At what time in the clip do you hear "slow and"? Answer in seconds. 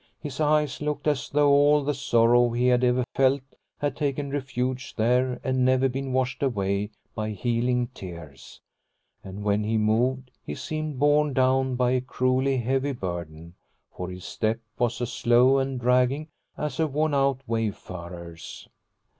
15.13-15.79